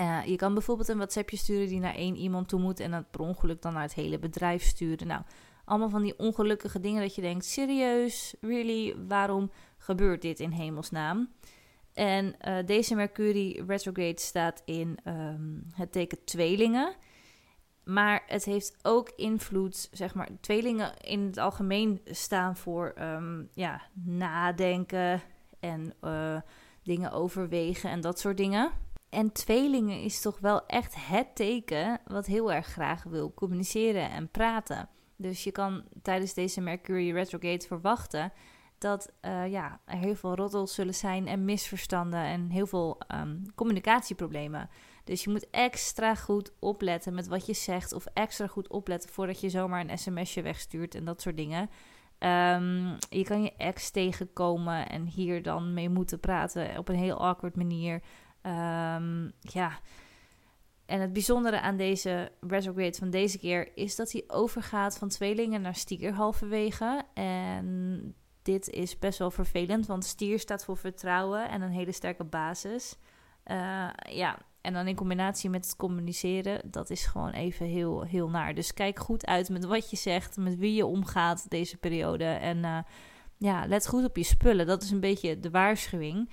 Uh, 0.00 0.26
je 0.26 0.36
kan 0.36 0.54
bijvoorbeeld 0.54 0.88
een 0.88 0.96
WhatsAppje 0.96 1.36
sturen 1.36 1.68
die 1.68 1.80
naar 1.80 1.94
één 1.94 2.16
iemand 2.16 2.48
toe 2.48 2.60
moet 2.60 2.80
en 2.80 2.90
dat 2.90 3.10
per 3.10 3.20
ongeluk 3.20 3.62
dan 3.62 3.72
naar 3.72 3.82
het 3.82 3.94
hele 3.94 4.18
bedrijf 4.18 4.62
sturen. 4.62 5.06
Nou, 5.06 5.22
allemaal 5.64 5.90
van 5.90 6.02
die 6.02 6.18
ongelukkige 6.18 6.80
dingen 6.80 7.02
dat 7.02 7.14
je 7.14 7.20
denkt: 7.20 7.44
serieus, 7.44 8.34
really, 8.40 8.96
waarom 9.06 9.50
gebeurt 9.78 10.22
dit 10.22 10.40
in 10.40 10.50
hemelsnaam? 10.50 11.32
En 11.92 12.34
uh, 12.48 12.56
deze 12.66 12.94
Mercury 12.94 13.62
retrograde 13.66 14.20
staat 14.20 14.62
in 14.64 14.98
um, 15.06 15.66
het 15.74 15.92
teken 15.92 16.24
tweelingen. 16.24 16.94
Maar 17.84 18.22
het 18.26 18.44
heeft 18.44 18.76
ook 18.82 19.12
invloed, 19.16 19.88
zeg 19.92 20.14
maar, 20.14 20.28
tweelingen 20.40 20.96
in 21.00 21.20
het 21.26 21.38
algemeen 21.38 22.00
staan 22.04 22.56
voor 22.56 22.94
um, 23.00 23.48
ja, 23.52 23.82
nadenken 24.04 25.22
en 25.60 25.94
uh, 26.02 26.40
dingen 26.82 27.12
overwegen 27.12 27.90
en 27.90 28.00
dat 28.00 28.18
soort 28.18 28.36
dingen. 28.36 28.70
En 29.14 29.32
tweelingen 29.32 30.00
is 30.02 30.20
toch 30.20 30.38
wel 30.38 30.66
echt 30.66 30.94
het 30.98 31.34
teken 31.34 32.00
wat 32.06 32.26
heel 32.26 32.52
erg 32.52 32.66
graag 32.66 33.02
wil 33.02 33.34
communiceren 33.34 34.10
en 34.10 34.28
praten. 34.28 34.88
Dus 35.16 35.44
je 35.44 35.52
kan 35.52 35.84
tijdens 36.02 36.34
deze 36.34 36.60
Mercury 36.60 37.12
retrograde 37.12 37.66
verwachten 37.66 38.32
dat 38.78 39.12
uh, 39.22 39.50
ja, 39.50 39.80
er 39.84 39.96
heel 39.96 40.14
veel 40.14 40.34
roddels 40.34 40.74
zullen 40.74 40.94
zijn 40.94 41.26
en 41.26 41.44
misverstanden 41.44 42.20
en 42.20 42.50
heel 42.50 42.66
veel 42.66 42.98
um, 43.14 43.42
communicatieproblemen. 43.54 44.68
Dus 45.04 45.24
je 45.24 45.30
moet 45.30 45.50
extra 45.50 46.14
goed 46.14 46.52
opletten 46.58 47.14
met 47.14 47.26
wat 47.26 47.46
je 47.46 47.54
zegt. 47.54 47.92
Of 47.92 48.06
extra 48.14 48.46
goed 48.46 48.68
opletten 48.68 49.10
voordat 49.10 49.40
je 49.40 49.48
zomaar 49.48 49.80
een 49.80 49.98
sms'je 49.98 50.42
wegstuurt 50.42 50.94
en 50.94 51.04
dat 51.04 51.20
soort 51.20 51.36
dingen. 51.36 51.70
Um, 52.18 52.96
je 53.10 53.24
kan 53.24 53.42
je 53.42 53.52
ex 53.56 53.90
tegenkomen 53.90 54.88
en 54.88 55.06
hier 55.06 55.42
dan 55.42 55.74
mee 55.74 55.88
moeten 55.88 56.20
praten 56.20 56.78
op 56.78 56.88
een 56.88 56.94
heel 56.94 57.20
awkward 57.20 57.56
manier. 57.56 58.02
Um, 58.46 59.32
ja. 59.40 59.78
En 60.86 61.00
het 61.00 61.12
bijzondere 61.12 61.60
aan 61.60 61.76
deze 61.76 62.32
retrograde 62.40 62.98
van 62.98 63.10
deze 63.10 63.38
keer 63.38 63.76
is 63.76 63.96
dat 63.96 64.12
hij 64.12 64.24
overgaat 64.26 64.98
van 64.98 65.08
tweelingen 65.08 65.60
naar 65.60 65.74
stier 65.74 66.12
halverwege. 66.12 67.02
En 67.14 68.14
dit 68.42 68.68
is 68.68 68.98
best 68.98 69.18
wel 69.18 69.30
vervelend, 69.30 69.86
want 69.86 70.04
stier 70.04 70.38
staat 70.38 70.64
voor 70.64 70.76
vertrouwen 70.76 71.48
en 71.48 71.62
een 71.62 71.70
hele 71.70 71.92
sterke 71.92 72.24
basis. 72.24 72.96
Uh, 73.46 73.88
ja, 74.08 74.38
en 74.60 74.72
dan 74.72 74.86
in 74.86 74.96
combinatie 74.96 75.50
met 75.50 75.64
het 75.64 75.76
communiceren, 75.76 76.70
dat 76.70 76.90
is 76.90 77.06
gewoon 77.06 77.30
even 77.30 77.66
heel, 77.66 78.02
heel 78.02 78.28
naar. 78.28 78.54
Dus 78.54 78.74
kijk 78.74 78.98
goed 78.98 79.26
uit 79.26 79.48
met 79.48 79.64
wat 79.64 79.90
je 79.90 79.96
zegt, 79.96 80.36
met 80.36 80.56
wie 80.56 80.74
je 80.74 80.86
omgaat 80.86 81.50
deze 81.50 81.76
periode. 81.76 82.24
En 82.24 82.56
uh, 82.56 82.78
ja, 83.36 83.66
let 83.66 83.88
goed 83.88 84.04
op 84.04 84.16
je 84.16 84.22
spullen. 84.22 84.66
Dat 84.66 84.82
is 84.82 84.90
een 84.90 85.00
beetje 85.00 85.40
de 85.40 85.50
waarschuwing. 85.50 86.30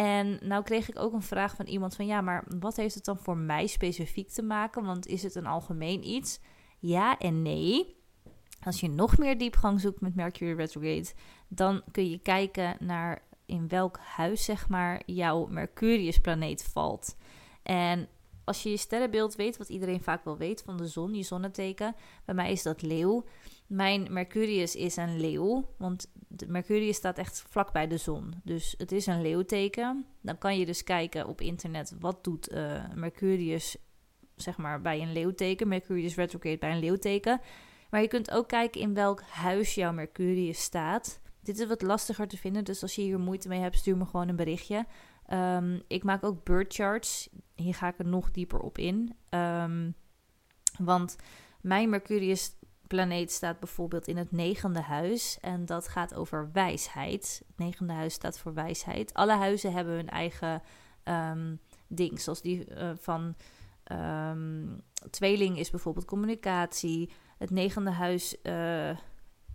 En 0.00 0.38
nou 0.42 0.62
kreeg 0.62 0.88
ik 0.88 0.98
ook 0.98 1.12
een 1.12 1.22
vraag 1.22 1.56
van 1.56 1.66
iemand 1.66 1.96
van 1.96 2.06
ja, 2.06 2.20
maar 2.20 2.44
wat 2.58 2.76
heeft 2.76 2.94
het 2.94 3.04
dan 3.04 3.18
voor 3.18 3.36
mij 3.36 3.66
specifiek 3.66 4.28
te 4.28 4.42
maken? 4.42 4.84
Want 4.84 5.06
is 5.06 5.22
het 5.22 5.34
een 5.34 5.46
algemeen 5.46 6.08
iets? 6.08 6.40
Ja 6.78 7.18
en 7.18 7.42
nee. 7.42 7.96
Als 8.62 8.80
je 8.80 8.88
nog 8.88 9.18
meer 9.18 9.38
diepgang 9.38 9.80
zoekt 9.80 10.00
met 10.00 10.14
Mercury 10.14 10.56
retrograde, 10.56 11.12
dan 11.48 11.82
kun 11.90 12.10
je 12.10 12.18
kijken 12.18 12.76
naar 12.78 13.22
in 13.46 13.68
welk 13.68 13.98
huis 13.98 14.44
zeg 14.44 14.68
maar 14.68 15.02
jouw 15.06 15.46
Mercurius-planeet 15.46 16.64
valt. 16.64 17.16
En 17.62 18.08
als 18.44 18.62
je 18.62 18.70
je 18.70 18.76
sterrenbeeld 18.76 19.34
weet, 19.34 19.56
wat 19.56 19.68
iedereen 19.68 20.02
vaak 20.02 20.24
wel 20.24 20.36
weet 20.36 20.62
van 20.62 20.76
de 20.76 20.86
zon, 20.86 21.14
je 21.14 21.22
zonneteken, 21.22 21.94
bij 22.24 22.34
mij 22.34 22.52
is 22.52 22.62
dat 22.62 22.82
leeuw. 22.82 23.24
Mijn 23.70 24.12
Mercurius 24.12 24.76
is 24.76 24.96
een 24.96 25.20
leeuw, 25.20 25.74
want 25.78 26.12
Mercurius 26.46 26.96
staat 26.96 27.18
echt 27.18 27.44
vlak 27.48 27.72
bij 27.72 27.86
de 27.86 27.96
zon. 27.96 28.34
Dus 28.44 28.74
het 28.78 28.92
is 28.92 29.06
een 29.06 29.22
leeuwteken. 29.22 30.06
Dan 30.20 30.38
kan 30.38 30.58
je 30.58 30.66
dus 30.66 30.84
kijken 30.84 31.26
op 31.26 31.40
internet, 31.40 31.94
wat 32.00 32.24
doet 32.24 32.52
uh, 32.52 32.84
Mercurius 32.94 33.76
zeg 34.36 34.56
maar 34.56 34.80
bij 34.80 35.00
een 35.00 35.12
leeuwteken, 35.12 35.68
Mercurius 35.68 36.14
retrograde 36.14 36.58
bij 36.58 36.72
een 36.72 36.78
leeuwteken. 36.78 37.40
Maar 37.90 38.00
je 38.02 38.08
kunt 38.08 38.30
ook 38.30 38.48
kijken 38.48 38.80
in 38.80 38.94
welk 38.94 39.22
huis 39.22 39.74
jouw 39.74 39.92
Mercurius 39.92 40.62
staat. 40.62 41.20
Dit 41.40 41.58
is 41.58 41.66
wat 41.66 41.82
lastiger 41.82 42.28
te 42.28 42.36
vinden, 42.38 42.64
dus 42.64 42.82
als 42.82 42.94
je 42.94 43.02
hier 43.02 43.20
moeite 43.20 43.48
mee 43.48 43.60
hebt, 43.60 43.76
stuur 43.76 43.96
me 43.96 44.04
gewoon 44.04 44.28
een 44.28 44.36
berichtje. 44.36 44.86
Um, 45.32 45.82
ik 45.86 46.04
maak 46.04 46.24
ook 46.24 46.44
bird 46.44 46.74
charts. 46.74 47.28
Hier 47.54 47.74
ga 47.74 47.88
ik 47.88 47.98
er 47.98 48.06
nog 48.06 48.30
dieper 48.30 48.60
op 48.60 48.78
in. 48.78 49.16
Um, 49.30 49.94
Want 50.78 51.16
mijn 51.60 51.90
Mercurius 51.90 52.58
planeet 52.90 53.32
staat 53.32 53.60
bijvoorbeeld 53.60 54.08
in 54.08 54.16
het 54.16 54.32
negende 54.32 54.80
huis 54.80 55.38
en 55.40 55.66
dat 55.66 55.88
gaat 55.88 56.14
over 56.14 56.50
wijsheid. 56.52 57.42
Het 57.46 57.58
negende 57.58 57.92
huis 57.92 58.14
staat 58.14 58.38
voor 58.38 58.54
wijsheid. 58.54 59.14
Alle 59.14 59.32
huizen 59.32 59.72
hebben 59.72 59.94
hun 59.94 60.08
eigen 60.08 60.62
um, 61.04 61.60
ding, 61.88 62.20
zoals 62.20 62.42
die 62.42 62.66
uh, 62.70 62.90
van 62.96 63.34
um, 63.92 64.80
tweeling 65.10 65.58
is 65.58 65.70
bijvoorbeeld 65.70 66.04
communicatie. 66.04 67.10
Het 67.38 67.50
negende 67.50 67.90
huis, 67.90 68.36
uh, 68.42 68.96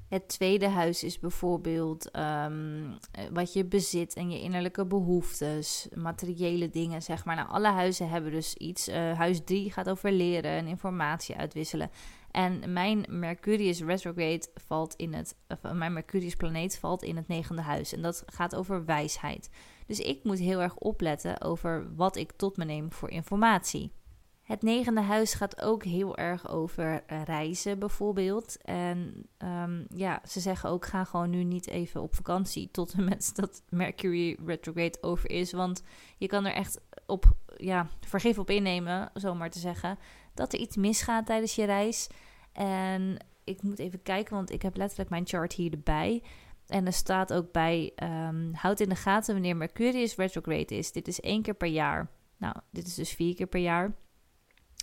het 0.09 0.27
tweede 0.27 0.67
huis 0.67 1.03
is 1.03 1.19
bijvoorbeeld 1.19 2.17
um, 2.17 2.97
wat 3.31 3.53
je 3.53 3.65
bezit 3.65 4.13
en 4.13 4.31
je 4.31 4.41
innerlijke 4.41 4.85
behoeftes, 4.85 5.87
materiële 5.93 6.69
dingen, 6.69 7.01
zeg 7.01 7.25
maar. 7.25 7.35
Nou, 7.35 7.49
alle 7.49 7.67
huizen 7.67 8.09
hebben 8.09 8.31
dus 8.31 8.53
iets. 8.53 8.89
Uh, 8.89 9.17
huis 9.17 9.41
3 9.43 9.71
gaat 9.71 9.89
over 9.89 10.11
leren 10.11 10.51
en 10.51 10.67
informatie 10.67 11.35
uitwisselen. 11.35 11.89
En 12.35 12.73
mijn 12.73 13.05
Mercurius 13.09 13.81
retrograde 13.81 14.47
valt 14.53 14.93
in 14.95 15.13
het, 15.13 15.35
of 15.47 15.73
mijn 15.73 15.93
Mercurius 15.93 16.35
planeet 16.35 16.77
valt 16.77 17.03
in 17.03 17.15
het 17.15 17.27
negende 17.27 17.61
huis. 17.61 17.93
En 17.93 18.01
dat 18.01 18.23
gaat 18.25 18.55
over 18.55 18.85
wijsheid. 18.85 19.49
Dus 19.87 19.99
ik 19.99 20.23
moet 20.23 20.39
heel 20.39 20.61
erg 20.61 20.75
opletten 20.75 21.41
over 21.41 21.95
wat 21.95 22.15
ik 22.15 22.31
tot 22.31 22.57
me 22.57 22.65
neem 22.65 22.91
voor 22.91 23.09
informatie. 23.09 23.91
Het 24.41 24.61
negende 24.61 25.01
huis 25.01 25.33
gaat 25.33 25.61
ook 25.61 25.83
heel 25.83 26.17
erg 26.17 26.49
over 26.49 27.03
reizen, 27.23 27.79
bijvoorbeeld. 27.79 28.57
En 28.61 29.27
um, 29.37 29.85
ja, 29.89 30.21
ze 30.27 30.39
zeggen 30.39 30.69
ook: 30.69 30.85
ga 30.85 31.03
gewoon 31.03 31.29
nu 31.29 31.43
niet 31.43 31.67
even 31.67 32.01
op 32.01 32.15
vakantie 32.15 32.69
tot 32.71 32.93
en 32.93 33.03
met 33.03 33.31
dat 33.35 33.63
Mercury 33.69 34.37
retrograde 34.45 34.97
over 35.01 35.29
is. 35.29 35.51
Want 35.51 35.83
je 36.17 36.27
kan 36.27 36.45
er 36.45 36.53
echt 36.53 36.81
op 37.05 37.35
ja, 37.57 37.89
vergif 37.99 38.39
op 38.39 38.49
innemen, 38.49 39.11
zomaar 39.13 39.49
te 39.49 39.59
zeggen, 39.59 39.97
dat 40.35 40.53
er 40.53 40.59
iets 40.59 40.75
misgaat 40.75 41.25
tijdens 41.25 41.55
je 41.55 41.63
reis. 41.63 42.07
En 42.51 43.25
ik 43.43 43.61
moet 43.61 43.79
even 43.79 44.01
kijken, 44.01 44.35
want 44.35 44.51
ik 44.51 44.61
heb 44.61 44.77
letterlijk 44.77 45.09
mijn 45.09 45.27
chart 45.27 45.53
hier 45.53 45.71
erbij. 45.71 46.23
En 46.67 46.85
er 46.85 46.93
staat 46.93 47.33
ook 47.33 47.51
bij: 47.51 47.91
um, 48.03 48.53
houd 48.53 48.79
in 48.79 48.89
de 48.89 48.95
gaten 48.95 49.33
wanneer 49.33 49.57
Mercurius 49.57 50.15
retrograde 50.15 50.77
is. 50.77 50.91
Dit 50.91 51.07
is 51.07 51.19
één 51.19 51.41
keer 51.41 51.55
per 51.55 51.67
jaar. 51.67 52.09
Nou, 52.37 52.55
dit 52.71 52.87
is 52.87 52.95
dus 52.95 53.11
vier 53.11 53.35
keer 53.35 53.47
per 53.47 53.61
jaar. 53.61 53.95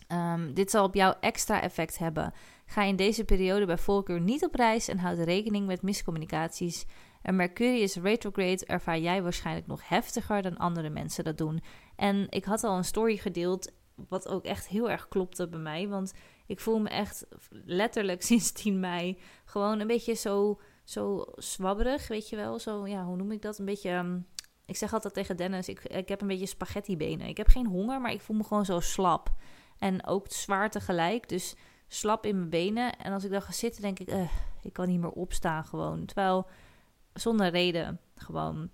Um, 0.09 0.55
dit 0.55 0.71
zal 0.71 0.85
op 0.85 0.95
jou 0.95 1.15
extra 1.21 1.63
effect 1.63 1.99
hebben. 1.99 2.33
Ga 2.67 2.83
in 2.83 2.97
deze 2.97 3.25
periode 3.25 3.67
bij 3.67 3.79
voorkeur 3.79 4.21
niet 4.21 4.45
op 4.45 4.55
reis 4.55 4.89
en 4.89 4.99
houd 4.99 5.19
rekening 5.19 5.67
met 5.67 5.83
miscommunicaties. 5.83 6.87
Een 7.23 7.37
Mercurius 7.37 7.97
retrograde 7.97 8.67
ervaar 8.67 8.99
jij 8.99 9.23
waarschijnlijk 9.23 9.67
nog 9.67 9.89
heftiger 9.89 10.43
dan 10.43 10.57
andere 10.57 10.91
mensen 10.91 11.25
dat 11.25 11.39
doen. 11.39 11.61
En 11.97 12.27
ik 12.29 12.45
had 12.45 12.65
al 12.65 12.77
een 12.77 12.85
story 12.85 13.17
gedeeld, 13.17 13.73
wat 14.09 14.29
ook 14.29 14.45
echt 14.45 14.69
heel 14.69 14.91
erg 14.91 15.09
klopte 15.09 15.49
bij 15.49 15.59
mij. 15.59 15.89
Want 15.89 16.13
ik 16.47 16.61
voel 16.61 16.79
me 16.79 16.89
echt 16.89 17.27
letterlijk 17.51 18.23
sinds 18.33 18.53
10 18.53 18.81
mei 18.81 19.19
gewoon 19.45 19.81
een 19.81 19.87
beetje 19.87 20.15
zo, 20.15 20.61
zo 20.85 21.25
zwabberig, 21.37 22.09
weet 22.09 22.29
je 22.29 22.37
wel. 22.37 22.59
Zo, 22.59 22.87
ja, 22.87 23.05
hoe 23.05 23.17
noem 23.17 23.33
ik 23.33 23.43
dat? 23.43 23.59
Een 23.59 23.65
beetje... 23.65 23.91
Um, 23.91 24.27
ik 24.67 24.77
zeg 24.77 24.93
altijd 24.93 25.15
tegen 25.15 25.37
Dennis, 25.37 25.69
ik, 25.69 25.85
ik 25.85 26.09
heb 26.09 26.21
een 26.21 26.27
beetje 26.27 26.47
spaghetti 26.47 26.97
benen. 26.97 27.27
Ik 27.27 27.37
heb 27.37 27.49
geen 27.49 27.67
honger, 27.67 28.01
maar 28.01 28.13
ik 28.13 28.21
voel 28.21 28.37
me 28.37 28.45
gewoon 28.45 28.65
zo 28.65 28.81
slap. 28.81 29.31
En 29.79 30.07
ook 30.07 30.27
zwaar 30.29 30.71
tegelijk. 30.71 31.29
Dus 31.29 31.57
slap 31.89 32.27
in 32.27 32.37
mijn 32.37 32.51
benen. 32.51 32.97
En 32.97 33.13
als 33.13 33.25
ik 33.25 33.31
dan 33.31 33.43
ga 33.43 33.53
zitten, 33.53 33.83
denk 33.83 33.99
ik, 33.99 34.11
uh, 34.11 34.31
ik 34.63 34.73
kan 34.73 34.89
niet 34.89 35.01
meer 35.01 35.11
opstaan 35.11 35.65
gewoon. 35.65 36.05
Terwijl 36.05 36.47
zonder 37.13 37.49
reden 37.49 38.01
gewoon. 38.15 38.71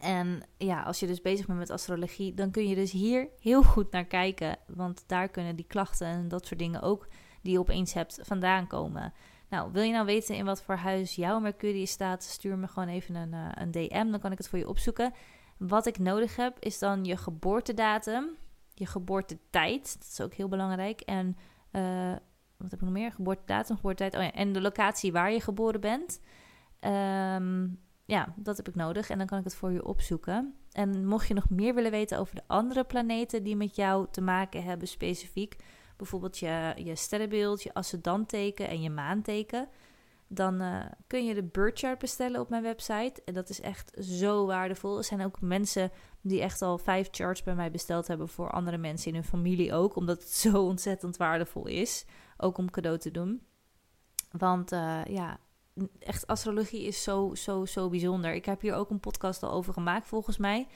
En 0.00 0.42
ja, 0.56 0.82
als 0.82 1.00
je 1.00 1.06
dus 1.06 1.20
bezig 1.20 1.46
bent 1.46 1.58
met 1.58 1.70
astrologie, 1.70 2.34
dan 2.34 2.50
kun 2.50 2.68
je 2.68 2.74
dus 2.74 2.92
hier 2.92 3.28
heel 3.40 3.62
goed 3.62 3.90
naar 3.90 4.04
kijken. 4.04 4.56
Want 4.66 5.04
daar 5.06 5.28
kunnen 5.28 5.56
die 5.56 5.66
klachten 5.66 6.06
en 6.06 6.28
dat 6.28 6.46
soort 6.46 6.60
dingen 6.60 6.82
ook 6.82 7.08
die 7.42 7.52
je 7.52 7.58
opeens 7.58 7.92
hebt 7.92 8.18
vandaan 8.22 8.66
komen. 8.66 9.12
Nou, 9.48 9.72
wil 9.72 9.82
je 9.82 9.92
nou 9.92 10.06
weten 10.06 10.34
in 10.34 10.44
wat 10.44 10.62
voor 10.62 10.74
huis 10.74 11.14
jouw 11.14 11.40
Mercurius 11.40 11.90
staat? 11.90 12.22
Stuur 12.22 12.58
me 12.58 12.68
gewoon 12.68 12.88
even 12.88 13.14
een, 13.14 13.32
uh, 13.32 13.48
een 13.54 13.70
DM, 13.70 14.10
dan 14.10 14.20
kan 14.20 14.32
ik 14.32 14.38
het 14.38 14.48
voor 14.48 14.58
je 14.58 14.68
opzoeken. 14.68 15.12
Wat 15.56 15.86
ik 15.86 15.98
nodig 15.98 16.36
heb 16.36 16.56
is 16.58 16.78
dan 16.78 17.04
je 17.04 17.16
geboortedatum 17.16 18.36
je 18.80 18.86
geboortetijd. 18.86 19.96
Dat 19.98 20.08
is 20.10 20.20
ook 20.20 20.34
heel 20.34 20.48
belangrijk. 20.48 21.00
En 21.00 21.36
uh, 21.72 22.12
wat 22.56 22.70
heb 22.70 22.72
ik 22.72 22.80
nog 22.80 22.90
meer? 22.90 23.12
Geboortedatum, 23.12 23.76
geboortetijd. 23.76 24.14
Oh 24.14 24.22
ja, 24.22 24.32
en 24.32 24.52
de 24.52 24.60
locatie 24.60 25.12
waar 25.12 25.32
je 25.32 25.40
geboren 25.40 25.80
bent. 25.80 26.20
Um, 26.80 27.78
ja, 28.10 28.34
dat 28.36 28.56
heb 28.56 28.68
ik 28.68 28.74
nodig. 28.74 29.10
En 29.10 29.18
dan 29.18 29.26
kan 29.26 29.38
ik 29.38 29.44
het 29.44 29.54
voor 29.54 29.72
je 29.72 29.86
opzoeken. 29.86 30.54
En 30.72 31.06
mocht 31.06 31.28
je 31.28 31.34
nog 31.34 31.50
meer 31.50 31.74
willen 31.74 31.90
weten 31.90 32.18
over 32.18 32.34
de 32.34 32.44
andere 32.46 32.84
planeten 32.84 33.42
die 33.42 33.56
met 33.56 33.76
jou 33.76 34.06
te 34.10 34.20
maken 34.20 34.62
hebben 34.62 34.88
specifiek. 34.88 35.56
Bijvoorbeeld 35.96 36.38
je, 36.38 36.72
je 36.76 36.96
sterrenbeeld, 36.96 37.62
je 37.62 37.74
ascendanteken 37.74 38.68
en 38.68 38.82
je 38.82 38.90
maanteken 38.90 39.68
dan 40.32 40.62
uh, 40.62 40.84
kun 41.06 41.24
je 41.24 41.34
de 41.34 41.42
bird 41.42 41.78
chart 41.78 41.98
bestellen 41.98 42.40
op 42.40 42.48
mijn 42.48 42.62
website. 42.62 43.22
En 43.24 43.34
dat 43.34 43.48
is 43.48 43.60
echt 43.60 43.92
zo 44.00 44.46
waardevol. 44.46 44.98
Er 44.98 45.04
zijn 45.04 45.24
ook 45.24 45.40
mensen 45.40 45.90
die 46.20 46.40
echt 46.40 46.62
al 46.62 46.78
vijf 46.78 47.08
charts 47.10 47.42
bij 47.42 47.54
mij 47.54 47.70
besteld 47.70 48.06
hebben 48.06 48.28
voor 48.28 48.50
andere 48.50 48.78
mensen 48.78 49.08
in 49.08 49.14
hun 49.14 49.24
familie 49.24 49.72
ook. 49.72 49.96
Omdat 49.96 50.22
het 50.22 50.32
zo 50.46 50.62
ontzettend 50.62 51.16
waardevol 51.16 51.66
is. 51.66 52.04
Ook 52.36 52.58
om 52.58 52.70
cadeau 52.70 52.98
te 52.98 53.10
doen. 53.10 53.42
Want 54.30 54.72
uh, 54.72 55.04
ja, 55.04 55.38
echt 55.98 56.26
astrologie 56.26 56.82
is 56.82 57.02
zo, 57.02 57.34
zo, 57.34 57.64
zo 57.64 57.88
bijzonder. 57.88 58.34
Ik 58.34 58.44
heb 58.44 58.60
hier 58.60 58.74
ook 58.74 58.90
een 58.90 59.00
podcast 59.00 59.42
al 59.42 59.52
over 59.52 59.72
gemaakt 59.72 60.06
volgens 60.06 60.38
mij. 60.38 60.66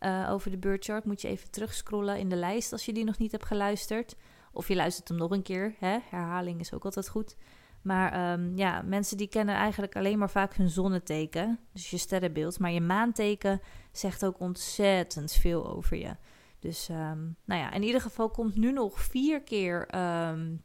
Uh, 0.00 0.28
over 0.30 0.50
de 0.50 0.58
bird 0.58 0.84
chart 0.84 1.04
moet 1.04 1.20
je 1.20 1.28
even 1.28 1.50
terugscrollen 1.50 2.18
in 2.18 2.28
de 2.28 2.36
lijst 2.36 2.72
als 2.72 2.84
je 2.84 2.92
die 2.92 3.04
nog 3.04 3.18
niet 3.18 3.32
hebt 3.32 3.46
geluisterd. 3.46 4.16
Of 4.52 4.68
je 4.68 4.74
luistert 4.74 5.08
hem 5.08 5.16
nog 5.16 5.30
een 5.30 5.42
keer. 5.42 5.74
Hè? 5.78 5.98
Herhaling 6.10 6.60
is 6.60 6.72
ook 6.72 6.84
altijd 6.84 7.08
goed. 7.08 7.36
Maar 7.82 8.32
um, 8.32 8.56
ja, 8.56 8.82
mensen 8.82 9.16
die 9.16 9.28
kennen 9.28 9.54
eigenlijk 9.54 9.96
alleen 9.96 10.18
maar 10.18 10.30
vaak 10.30 10.54
hun 10.54 10.68
zonneteken, 10.68 11.58
dus 11.72 11.90
je 11.90 11.96
sterrenbeeld. 11.96 12.58
Maar 12.58 12.70
je 12.70 12.80
maanteken 12.80 13.60
zegt 13.92 14.24
ook 14.24 14.40
ontzettend 14.40 15.32
veel 15.32 15.74
over 15.74 15.96
je. 15.96 16.16
Dus 16.58 16.88
um, 16.88 17.36
nou 17.44 17.60
ja, 17.60 17.72
in 17.72 17.82
ieder 17.82 18.00
geval 18.00 18.30
komt 18.30 18.56
nu 18.56 18.72
nog 18.72 19.00
vier 19.00 19.42
keer 19.42 19.88
um, 20.30 20.62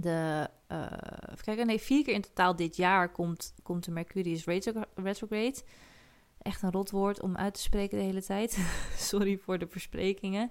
de. 0.00 0.48
Uh, 0.72 0.82
even 1.30 1.44
kijken, 1.44 1.66
nee, 1.66 1.80
vier 1.80 2.04
keer 2.04 2.14
in 2.14 2.20
totaal 2.20 2.56
dit 2.56 2.76
jaar 2.76 3.12
komt, 3.12 3.54
komt 3.62 3.84
de 3.84 3.90
Mercurius 3.90 4.44
retrograde. 4.94 5.62
Echt 6.42 6.62
een 6.62 6.70
rot 6.70 6.90
woord 6.90 7.20
om 7.20 7.36
uit 7.36 7.54
te 7.54 7.60
spreken 7.60 7.98
de 7.98 8.04
hele 8.04 8.22
tijd. 8.22 8.58
Sorry 8.96 9.38
voor 9.38 9.58
de 9.58 9.66
versprekingen. 9.68 10.50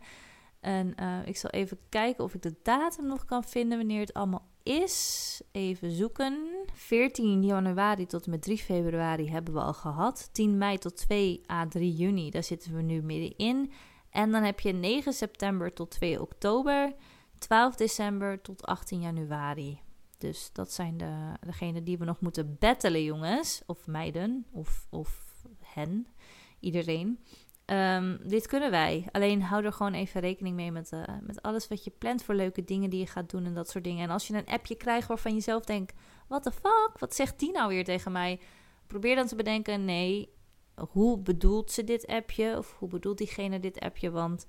En 0.59 0.93
uh, 0.99 1.17
ik 1.25 1.37
zal 1.37 1.49
even 1.49 1.77
kijken 1.89 2.23
of 2.23 2.33
ik 2.33 2.41
de 2.41 2.55
datum 2.63 3.05
nog 3.05 3.25
kan 3.25 3.43
vinden 3.43 3.77
wanneer 3.77 3.99
het 3.99 4.13
allemaal 4.13 4.47
is, 4.63 5.41
even 5.51 5.91
zoeken. 5.91 6.47
14 6.73 7.43
januari 7.43 8.05
tot 8.05 8.25
en 8.25 8.31
met 8.31 8.41
3 8.41 8.57
februari 8.57 9.29
hebben 9.29 9.53
we 9.53 9.59
al 9.59 9.73
gehad. 9.73 10.29
10 10.31 10.57
mei 10.57 10.77
tot 10.77 10.97
2 10.97 11.41
à 11.51 11.67
3 11.67 11.93
juni, 11.93 12.29
daar 12.29 12.43
zitten 12.43 12.75
we 12.75 12.81
nu 12.81 13.01
middenin. 13.01 13.71
En 14.09 14.31
dan 14.31 14.43
heb 14.43 14.59
je 14.59 14.71
9 14.71 15.13
september 15.13 15.73
tot 15.73 15.91
2 15.91 16.21
oktober, 16.21 16.93
12 17.39 17.75
december 17.75 18.41
tot 18.41 18.65
18 18.65 19.01
januari. 19.01 19.79
Dus 20.17 20.49
dat 20.53 20.71
zijn 20.73 20.97
de, 20.97 21.33
degenen 21.45 21.83
die 21.83 21.97
we 21.97 22.05
nog 22.05 22.19
moeten 22.19 22.57
battelen, 22.59 23.03
jongens. 23.03 23.61
Of 23.65 23.87
meiden, 23.87 24.45
of, 24.51 24.87
of 24.89 25.35
hen, 25.61 26.07
iedereen. 26.59 27.19
Um, 27.65 28.19
dit 28.23 28.47
kunnen 28.47 28.71
wij. 28.71 29.07
Alleen 29.11 29.41
hou 29.41 29.65
er 29.65 29.73
gewoon 29.73 29.93
even 29.93 30.21
rekening 30.21 30.55
mee 30.55 30.71
met, 30.71 30.91
uh, 30.91 31.03
met 31.21 31.41
alles 31.41 31.67
wat 31.67 31.83
je 31.83 31.91
plant 31.97 32.23
voor 32.23 32.35
leuke 32.35 32.63
dingen 32.63 32.89
die 32.89 32.99
je 32.99 33.07
gaat 33.07 33.29
doen 33.29 33.45
en 33.45 33.53
dat 33.53 33.69
soort 33.69 33.83
dingen. 33.83 34.03
En 34.03 34.09
als 34.09 34.27
je 34.27 34.33
een 34.33 34.45
appje 34.45 34.75
krijgt 34.75 35.07
waarvan 35.07 35.33
je 35.33 35.41
zelf 35.41 35.63
denkt: 35.63 35.93
what 36.27 36.43
the 36.43 36.51
fuck, 36.51 36.91
wat 36.99 37.15
zegt 37.15 37.39
die 37.39 37.51
nou 37.51 37.69
weer 37.69 37.83
tegen 37.83 38.11
mij? 38.11 38.39
Probeer 38.87 39.15
dan 39.15 39.27
te 39.27 39.35
bedenken: 39.35 39.85
nee, 39.85 40.33
hoe 40.89 41.19
bedoelt 41.19 41.71
ze 41.71 41.83
dit 41.83 42.07
appje? 42.07 42.57
Of 42.57 42.75
hoe 42.79 42.89
bedoelt 42.89 43.17
diegene 43.17 43.59
dit 43.59 43.79
appje? 43.79 44.11
Want 44.11 44.47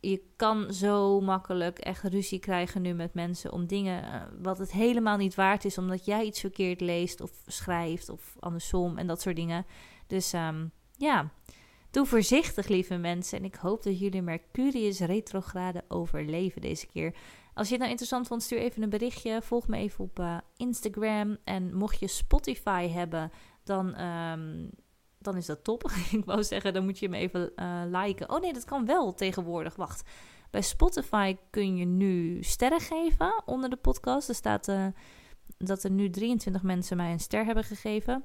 je 0.00 0.22
kan 0.36 0.72
zo 0.72 1.20
makkelijk 1.20 1.78
echt 1.78 2.02
ruzie 2.02 2.38
krijgen 2.38 2.82
nu 2.82 2.92
met 2.92 3.14
mensen 3.14 3.52
om 3.52 3.66
dingen 3.66 4.04
uh, 4.04 4.22
wat 4.42 4.58
het 4.58 4.72
helemaal 4.72 5.16
niet 5.16 5.34
waard 5.34 5.64
is, 5.64 5.78
omdat 5.78 6.04
jij 6.04 6.24
iets 6.24 6.40
verkeerd 6.40 6.80
leest 6.80 7.20
of 7.20 7.30
schrijft 7.46 8.08
of 8.08 8.36
andersom 8.38 8.98
en 8.98 9.06
dat 9.06 9.20
soort 9.20 9.36
dingen. 9.36 9.66
Dus 10.06 10.32
um, 10.32 10.70
ja. 10.96 11.30
Doe 11.90 12.06
voorzichtig, 12.06 12.68
lieve 12.68 12.96
mensen. 12.96 13.38
En 13.38 13.44
ik 13.44 13.54
hoop 13.54 13.82
dat 13.82 13.98
jullie 13.98 14.22
Mercurius 14.22 15.00
retrograde 15.00 15.84
overleven 15.88 16.60
deze 16.60 16.86
keer. 16.86 17.14
Als 17.54 17.66
je 17.66 17.72
het 17.72 17.80
nou 17.80 17.90
interessant 17.90 18.26
vond, 18.26 18.42
stuur 18.42 18.58
even 18.58 18.82
een 18.82 18.90
berichtje. 18.90 19.42
Volg 19.42 19.68
me 19.68 19.76
even 19.76 20.04
op 20.04 20.18
uh, 20.18 20.38
Instagram. 20.56 21.36
En 21.44 21.74
mocht 21.74 22.00
je 22.00 22.08
Spotify 22.08 22.88
hebben, 22.88 23.30
dan, 23.64 24.00
um, 24.00 24.70
dan 25.20 25.36
is 25.36 25.46
dat 25.46 25.64
top. 25.64 25.90
ik 26.10 26.24
wou 26.24 26.42
zeggen, 26.42 26.74
dan 26.74 26.84
moet 26.84 26.98
je 26.98 27.08
me 27.08 27.16
even 27.16 27.52
uh, 27.56 27.82
liken. 27.86 28.30
Oh 28.30 28.40
nee, 28.40 28.52
dat 28.52 28.64
kan 28.64 28.86
wel 28.86 29.14
tegenwoordig. 29.14 29.76
Wacht. 29.76 30.08
Bij 30.50 30.62
Spotify 30.62 31.36
kun 31.50 31.76
je 31.76 31.84
nu 31.84 32.42
sterren 32.42 32.80
geven 32.80 33.42
onder 33.46 33.70
de 33.70 33.76
podcast. 33.76 34.28
Er 34.28 34.34
staat 34.34 34.68
uh, 34.68 34.86
dat 35.58 35.82
er 35.82 35.90
nu 35.90 36.10
23 36.10 36.62
mensen 36.62 36.96
mij 36.96 37.12
een 37.12 37.20
ster 37.20 37.44
hebben 37.44 37.64
gegeven. 37.64 38.24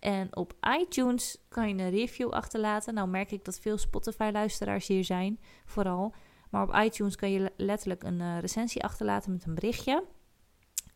En 0.00 0.36
op 0.36 0.52
iTunes 0.80 1.38
kan 1.48 1.68
je 1.68 1.74
een 1.74 1.90
review 1.90 2.30
achterlaten. 2.30 2.94
Nou 2.94 3.08
merk 3.08 3.30
ik 3.30 3.44
dat 3.44 3.58
veel 3.58 3.78
Spotify-luisteraars 3.78 4.86
hier 4.86 5.04
zijn, 5.04 5.40
vooral. 5.64 6.14
Maar 6.50 6.62
op 6.62 6.74
iTunes 6.74 7.16
kan 7.16 7.30
je 7.30 7.52
letterlijk 7.56 8.02
een 8.02 8.20
uh, 8.20 8.38
recensie 8.38 8.82
achterlaten 8.82 9.32
met 9.32 9.44
een 9.44 9.54
berichtje. 9.54 10.04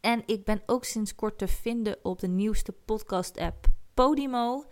En 0.00 0.22
ik 0.26 0.44
ben 0.44 0.62
ook 0.66 0.84
sinds 0.84 1.14
kort 1.14 1.38
te 1.38 1.48
vinden 1.48 1.96
op 2.02 2.18
de 2.18 2.28
nieuwste 2.28 2.72
podcast-app 2.72 3.66
Podimo. 3.94 4.64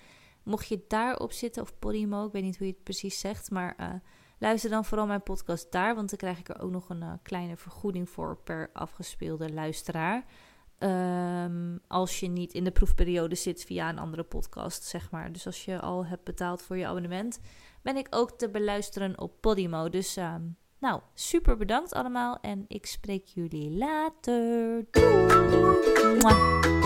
Mocht 0.47 0.69
je 0.69 0.85
daarop 0.89 1.33
zitten, 1.33 1.63
of 1.63 1.79
Podimo, 1.79 2.27
ik 2.27 2.33
weet 2.33 2.43
niet 2.43 2.59
hoe 2.59 2.67
je 2.67 2.73
het 2.73 2.83
precies 2.83 3.21
zegt, 3.21 3.51
maar 3.51 3.77
uh, 3.81 3.87
luister 4.39 4.71
dan 4.71 4.85
vooral 4.85 5.07
mijn 5.07 5.23
podcast 5.23 5.73
daar, 5.73 5.95
want 5.95 6.09
dan 6.09 6.19
krijg 6.19 6.39
ik 6.39 6.49
er 6.49 6.61
ook 6.61 6.71
nog 6.71 6.89
een 6.89 7.03
uh, 7.03 7.13
kleine 7.23 7.57
vergoeding 7.57 8.11
voor 8.11 8.37
per 8.45 8.71
afgespeelde 8.73 9.53
luisteraar. 9.53 10.25
Um, 10.79 11.81
als 11.89 12.21
je 12.21 12.29
niet 12.29 12.53
in 12.53 12.65
de 12.65 12.71
proefperiode 12.71 13.35
zit 13.35 13.65
via 13.65 13.89
een 13.89 13.99
andere 13.99 14.23
podcast, 14.23 14.83
zeg 14.83 15.11
maar. 15.11 15.33
Dus 15.33 15.47
als 15.47 15.65
je 15.65 15.81
al 15.81 16.07
hebt 16.07 16.25
betaald 16.25 16.63
voor 16.63 16.77
je 16.77 16.87
abonnement, 16.87 17.41
ben 17.83 17.97
ik 17.97 18.07
ook 18.11 18.31
te 18.31 18.51
beluisteren 18.51 19.21
op 19.21 19.41
Podimo. 19.41 19.89
Dus 19.89 20.17
um, 20.17 20.57
nou, 20.79 21.01
super 21.15 21.57
bedankt 21.57 21.93
allemaal 21.93 22.39
en 22.41 22.65
ik 22.69 22.87
spreek 22.87 23.27
jullie 23.27 23.71
later. 23.71 24.85
Doei! 24.91 26.86